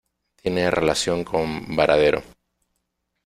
[0.35, 2.23] Tiene relación con "varadero".